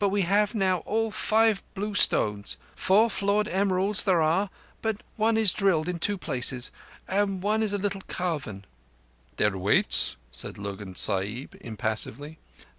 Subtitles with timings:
[0.03, 2.57] We have now all five blue stones.
[2.75, 4.49] Four flawed emeralds there are,
[4.81, 6.71] but one is drilled in two places,
[7.07, 8.65] and one is a little carven—"
[9.37, 12.39] "Their weights?" said Lurgan Sahib impassively.